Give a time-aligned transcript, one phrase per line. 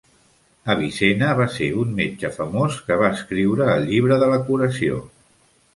[0.73, 5.03] Avicenna va ser un metge famós que va escriure el Llibre de la curació.